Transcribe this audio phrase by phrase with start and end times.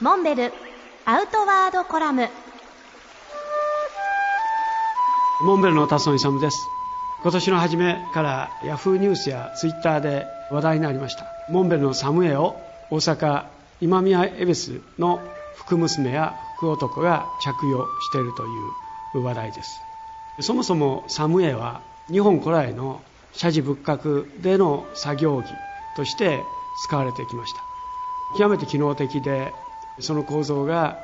[0.00, 0.50] モンベル
[1.04, 2.26] アウトワードコラム。
[5.44, 6.56] モンベルの達尊勇です。
[7.22, 11.26] 今年の初めからヤフーニュースやツイッターで話題になりました。
[11.50, 12.56] モンベルのサムエを
[12.90, 13.44] 大阪
[13.82, 15.20] 今宮恵比寿の
[15.54, 18.48] 福娘や福男が着用しているとい
[19.16, 19.82] う話題です。
[20.40, 23.02] そもそもサムエは日本古来の
[23.34, 25.46] 社寺仏閣での作業着
[25.94, 26.42] として
[26.86, 27.60] 使われてきました。
[28.38, 29.52] 極めて機能的で
[30.00, 30.98] その構造が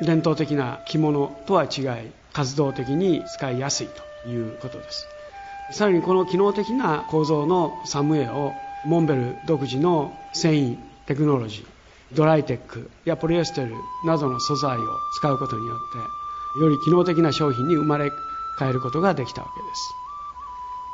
[0.00, 3.88] 伝統的な着物とは違い活動的に使いやすい
[4.24, 5.06] ということです。
[5.72, 8.52] さらにこの機能的な構造のサムエを
[8.86, 11.66] モンベル独自の繊維テクノロジー
[12.16, 13.74] ドライテックやポリエステル
[14.06, 14.80] などの素材を
[15.18, 15.78] 使うことによっ
[16.56, 18.10] てより機能的な商品に生まれ
[18.58, 19.94] 変えることができたわけです。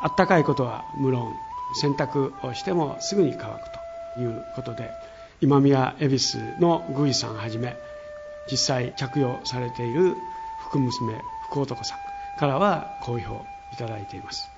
[0.02, 1.32] あったかいことは無論
[1.80, 3.58] 洗濯をしてもすぐに乾く
[4.16, 4.90] ということで
[5.40, 7.76] 今宮恵比寿の宮司さんはじめ
[8.50, 10.14] 実際着用されている
[10.68, 11.14] 福娘
[11.50, 11.98] 福男さん
[12.38, 14.48] からは好評いただいています。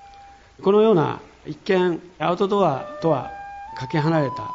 [0.63, 3.31] このような一見アウトドアとは
[3.77, 4.51] かけ離れた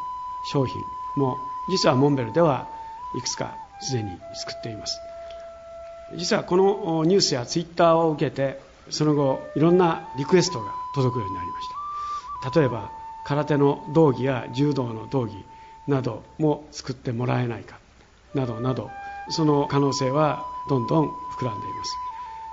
[0.52, 0.74] 商品
[1.16, 1.36] も
[1.70, 2.66] 実はモンベルでは
[3.16, 4.98] いくつかすでに作っています。
[6.16, 12.60] 実はこのニュースやツイッターを受けてその後いろんなリクエストが届くようになりました。
[12.60, 12.90] 例えば
[13.24, 15.32] 空手の道着や柔道の道着
[15.86, 17.78] なども作ってもらえないか。
[18.34, 18.90] などなど。
[19.30, 21.96] その可能性はどんどん膨らんでいます。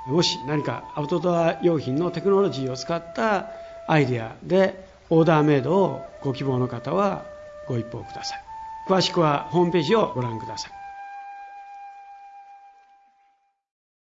[0.07, 3.47] もし何かアウトドア用品のテクノロジーを使った
[3.87, 7.25] アイデアでオーダーメイドをご希望の方は
[7.67, 8.43] ご一報ください。
[8.87, 10.78] 詳しくはホームページをご覧ください。